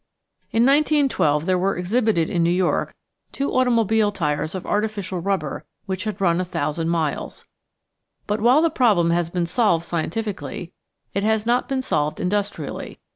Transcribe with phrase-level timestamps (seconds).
[0.51, 2.95] In 1912 there were exhibited in New York
[3.31, 7.45] two automobile tyres of artificial rubber which had run a thousand miles.
[8.25, 10.71] But while the problem has been solved scientificially,
[11.13, 12.99] it has not been solved industrially.